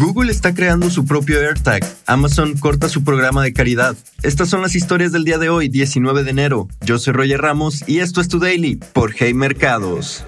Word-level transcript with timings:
Google 0.00 0.32
está 0.32 0.54
creando 0.54 0.88
su 0.88 1.04
propio 1.04 1.38
AirTag. 1.40 1.86
Amazon 2.06 2.56
corta 2.56 2.88
su 2.88 3.04
programa 3.04 3.42
de 3.42 3.52
caridad. 3.52 3.94
Estas 4.22 4.48
son 4.48 4.62
las 4.62 4.74
historias 4.74 5.12
del 5.12 5.24
día 5.24 5.36
de 5.36 5.50
hoy, 5.50 5.68
19 5.68 6.24
de 6.24 6.30
enero. 6.30 6.68
Yo 6.80 6.98
soy 6.98 7.12
Roger 7.12 7.42
Ramos 7.42 7.84
y 7.86 7.98
esto 7.98 8.22
es 8.22 8.28
Tu 8.28 8.38
Daily 8.38 8.76
por 8.94 9.12
Hey 9.14 9.34
Mercados. 9.34 10.24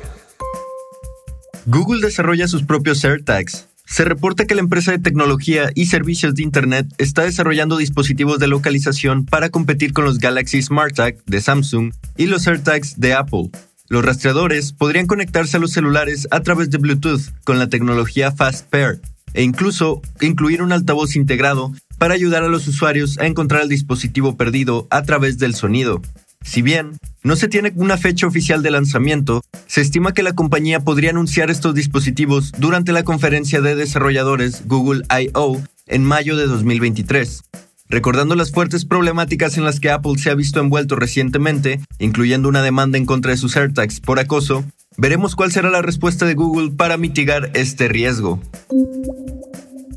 Google 1.65 2.03
desarrolla 2.03 2.49
sus 2.49 2.65
propios 2.65 3.03
AirTags. 3.03 3.71
Se 3.87 4.05
reporta 4.05 4.45
que 4.45 4.55
la 4.55 4.61
empresa 4.61 4.93
de 4.93 4.99
tecnología 4.99 5.71
y 5.75 5.87
servicios 5.87 6.35
de 6.35 6.43
Internet 6.43 6.89
está 6.99 7.23
desarrollando 7.23 7.79
dispositivos 7.79 8.39
de 8.39 8.49
localización 8.49 9.25
para 9.25 9.49
competir 9.49 9.95
con 9.95 10.05
los 10.05 10.19
Galaxy 10.19 10.61
SmartTag 10.61 11.25
de 11.25 11.41
Samsung 11.41 11.95
y 12.19 12.27
los 12.27 12.47
AirTags 12.47 13.01
de 13.01 13.15
Apple. 13.15 13.49
Los 13.89 14.05
rastreadores 14.05 14.75
podrían 14.75 15.07
conectarse 15.07 15.57
a 15.57 15.61
los 15.61 15.73
celulares 15.73 16.29
a 16.31 16.41
través 16.41 16.69
de 16.69 16.77
Bluetooth 16.77 17.23
con 17.45 17.59
la 17.59 17.71
tecnología 17.71 18.33
FastPair 18.33 19.01
e 19.35 19.43
incluso 19.43 20.03
incluir 20.21 20.63
un 20.63 20.73
altavoz 20.73 21.17
integrado 21.17 21.73
para 21.99 22.15
ayudar 22.15 22.43
a 22.43 22.49
los 22.49 22.67
usuarios 22.67 23.19
a 23.19 23.27
encontrar 23.27 23.63
el 23.63 23.69
dispositivo 23.69 24.37
perdido 24.37 24.87
a 24.91 25.03
través 25.03 25.39
del 25.39 25.55
sonido. 25.55 26.03
Si 26.43 26.61
bien 26.61 26.99
no 27.23 27.37
se 27.37 27.49
tiene 27.49 27.73
una 27.77 27.97
fecha 27.97 28.27
oficial 28.27 28.63
de 28.63 28.73
lanzamiento, 28.73 29.43
se 29.67 29.81
estima 29.81 30.13
que 30.13 30.25
la 30.25 30.33
compañía 30.33 30.81
podría 30.81 31.11
anunciar 31.11 31.51
estos 31.51 31.75
dispositivos 31.75 32.53
durante 32.59 32.93
la 32.93 33.05
conferencia 33.05 33.61
de 33.61 33.77
desarrolladores 33.77 34.67
Google 34.67 35.05
I.O. 35.09 35.63
en 35.87 36.05
mayo 36.05 36.37
de 36.37 36.47
2023. 36.47 37.45
Recordando 37.89 38.35
las 38.35 38.51
fuertes 38.51 38.85
problemáticas 38.85 39.57
en 39.57 39.65
las 39.65 39.79
que 39.79 39.91
Apple 39.91 40.19
se 40.19 40.31
ha 40.31 40.35
visto 40.35 40.61
envuelto 40.61 40.97
recientemente, 40.97 41.81
incluyendo 41.99 42.49
una 42.49 42.63
demanda 42.63 42.99
en 42.99 43.07
contra 43.07 43.33
de 43.33 43.37
sus 43.37 43.57
AirTags 43.57 44.01
por 44.01 44.19
acoso, 44.19 44.65
veremos 44.97 45.37
cuál 45.37 45.53
será 45.53 45.71
la 45.71 45.83
respuesta 45.83 46.27
de 46.27 46.35
Google 46.35 46.71
para 46.71 46.97
mitigar 46.97 47.51
este 47.55 47.89
riesgo. 47.89 48.41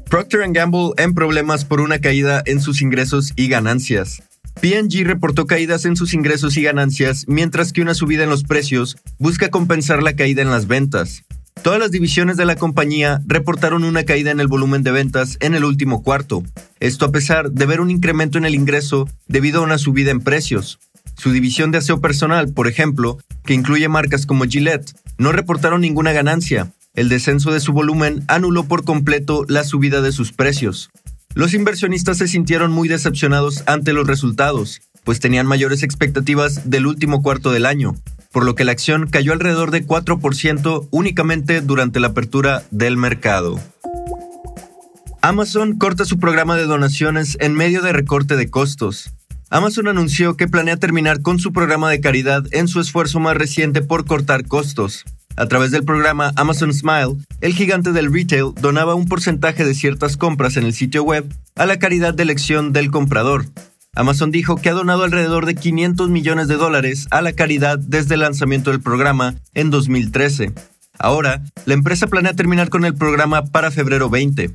Procter 0.09 0.41
Gamble 0.51 0.91
en 0.97 1.13
problemas 1.13 1.65
por 1.65 1.81
una 1.81 1.99
caída 1.99 2.41
en 2.45 2.61
sus 2.61 2.81
ingresos 2.81 3.33
y 3.35 3.47
ganancias. 3.47 4.23
P&G 4.61 5.03
reportó 5.03 5.45
caídas 5.45 5.85
en 5.85 5.95
sus 5.95 6.13
ingresos 6.13 6.55
y 6.57 6.63
ganancias, 6.63 7.25
mientras 7.27 7.73
que 7.73 7.81
una 7.81 7.93
subida 7.93 8.23
en 8.23 8.29
los 8.29 8.43
precios 8.43 8.97
busca 9.19 9.49
compensar 9.49 10.01
la 10.01 10.15
caída 10.15 10.41
en 10.41 10.49
las 10.49 10.67
ventas. 10.67 11.23
Todas 11.61 11.79
las 11.79 11.91
divisiones 11.91 12.37
de 12.37 12.45
la 12.45 12.55
compañía 12.55 13.21
reportaron 13.25 13.83
una 13.83 14.03
caída 14.03 14.31
en 14.31 14.39
el 14.39 14.47
volumen 14.47 14.83
de 14.83 14.91
ventas 14.91 15.37
en 15.39 15.55
el 15.55 15.65
último 15.65 16.03
cuarto, 16.03 16.43
esto 16.79 17.05
a 17.05 17.11
pesar 17.11 17.51
de 17.51 17.65
ver 17.65 17.81
un 17.81 17.91
incremento 17.91 18.37
en 18.37 18.45
el 18.45 18.55
ingreso 18.55 19.09
debido 19.27 19.59
a 19.59 19.63
una 19.63 19.77
subida 19.77 20.11
en 20.11 20.21
precios. 20.21 20.79
Su 21.17 21.31
división 21.31 21.71
de 21.71 21.79
aseo 21.79 22.01
personal, 22.01 22.53
por 22.53 22.67
ejemplo, 22.67 23.17
que 23.45 23.53
incluye 23.53 23.87
marcas 23.87 24.25
como 24.25 24.45
Gillette, 24.45 24.93
no 25.17 25.31
reportaron 25.31 25.81
ninguna 25.81 26.11
ganancia. 26.11 26.73
El 26.93 27.09
descenso 27.09 27.51
de 27.51 27.59
su 27.59 27.73
volumen 27.73 28.23
anuló 28.27 28.65
por 28.65 28.83
completo 28.83 29.45
la 29.47 29.63
subida 29.63 30.01
de 30.01 30.11
sus 30.11 30.31
precios. 30.31 30.89
Los 31.33 31.53
inversionistas 31.53 32.17
se 32.17 32.27
sintieron 32.27 32.71
muy 32.71 32.87
decepcionados 32.87 33.63
ante 33.65 33.91
los 33.91 34.07
resultados, 34.07 34.81
pues 35.03 35.19
tenían 35.19 35.45
mayores 35.45 35.83
expectativas 35.83 36.69
del 36.69 36.87
último 36.87 37.21
cuarto 37.21 37.51
del 37.51 37.65
año, 37.65 37.95
por 38.31 38.45
lo 38.45 38.55
que 38.55 38.63
la 38.63 38.71
acción 38.71 39.07
cayó 39.07 39.33
alrededor 39.33 39.71
de 39.71 39.85
4% 39.85 40.87
únicamente 40.91 41.61
durante 41.61 41.99
la 41.99 42.07
apertura 42.07 42.63
del 42.71 42.97
mercado. 42.97 43.59
Amazon 45.21 45.77
corta 45.77 46.05
su 46.05 46.19
programa 46.19 46.55
de 46.55 46.65
donaciones 46.65 47.35
en 47.39 47.53
medio 47.55 47.81
de 47.81 47.91
recorte 47.91 48.35
de 48.35 48.49
costos. 48.49 49.14
Amazon 49.49 49.87
anunció 49.87 50.35
que 50.35 50.47
planea 50.47 50.77
terminar 50.77 51.21
con 51.21 51.39
su 51.39 51.53
programa 51.53 51.89
de 51.89 52.01
caridad 52.01 52.43
en 52.51 52.67
su 52.67 52.79
esfuerzo 52.79 53.19
más 53.19 53.37
reciente 53.37 53.83
por 53.83 54.05
cortar 54.05 54.47
costos. 54.47 55.05
A 55.37 55.45
través 55.47 55.69
del 55.69 55.83
programa 55.83 56.31
Amazon 56.35 56.73
Smile, 56.73 57.17
el 57.41 57.53
gigante 57.53 57.91
del 57.91 58.11
retail 58.11 58.53
donaba 58.59 58.95
un 58.95 59.05
porcentaje 59.05 59.63
de 59.63 59.75
ciertas 59.75 60.17
compras 60.17 60.57
en 60.57 60.65
el 60.65 60.73
sitio 60.73 61.03
web 61.03 61.31
a 61.55 61.65
la 61.65 61.77
caridad 61.77 62.13
de 62.13 62.23
elección 62.23 62.73
del 62.73 62.89
comprador. 62.89 63.45
Amazon 63.93 64.31
dijo 64.31 64.55
que 64.55 64.69
ha 64.69 64.73
donado 64.73 65.03
alrededor 65.03 65.45
de 65.45 65.55
500 65.55 66.09
millones 66.09 66.47
de 66.47 66.55
dólares 66.55 67.07
a 67.11 67.21
la 67.21 67.33
caridad 67.33 67.77
desde 67.77 68.15
el 68.15 68.21
lanzamiento 68.21 68.71
del 68.71 68.81
programa 68.81 69.35
en 69.53 69.69
2013. 69.69 70.53
Ahora, 70.97 71.43
la 71.65 71.73
empresa 71.75 72.07
planea 72.07 72.33
terminar 72.33 72.69
con 72.69 72.83
el 72.83 72.95
programa 72.95 73.45
para 73.45 73.71
febrero 73.71 74.09
20. 74.09 74.51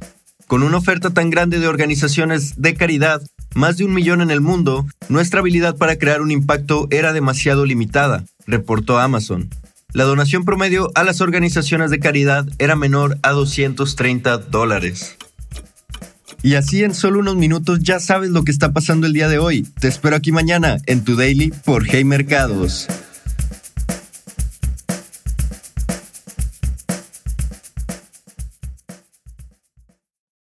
Con 0.47 0.63
una 0.63 0.79
oferta 0.79 1.11
tan 1.11 1.31
grande 1.31 1.61
de 1.61 1.69
organizaciones 1.69 2.61
de 2.61 2.75
caridad, 2.75 3.23
más 3.55 3.77
de 3.77 3.85
un 3.85 3.95
millón 3.95 4.21
en 4.21 4.31
el 4.31 4.41
mundo, 4.41 4.87
nuestra 5.09 5.41
habilidad 5.41 5.77
para 5.77 5.97
crear 5.97 6.21
un 6.21 6.31
impacto 6.31 6.87
era 6.91 7.13
demasiado 7.13 7.67
limitada, 7.67 8.25
reportó 8.47 8.99
Amazon. 8.99 9.51
La 9.93 10.05
donación 10.05 10.45
promedio 10.45 10.93
a 10.95 11.03
las 11.03 11.21
organizaciones 11.21 11.91
de 11.91 11.99
caridad 11.99 12.47
era 12.59 12.77
menor 12.77 13.19
a 13.23 13.33
230 13.33 14.39
dólares. 14.39 15.17
Y 16.43 16.55
así 16.55 16.85
en 16.85 16.95
solo 16.95 17.19
unos 17.19 17.37
minutos 17.37 17.81
ya 17.83 18.01
sabes 18.01 18.31
lo 18.31 18.45
que 18.45 18.53
está 18.53 18.73
pasando 18.73 19.07
el 19.07 19.13
día 19.13 19.29
de 19.29 19.39
hoy. 19.39 19.67
Te 19.81 19.89
espero 19.89 20.17
aquí 20.17 20.33
mañana 20.33 20.79
en 20.87 21.05
tu 21.05 21.17
daily 21.17 21.53
por 21.65 21.85
Hey 21.87 22.05
Mercados. 22.05 22.89